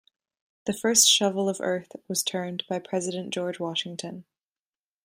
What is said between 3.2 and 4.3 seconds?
George Washington.